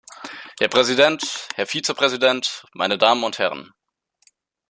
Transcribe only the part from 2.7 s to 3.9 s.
meine Damen und Herren!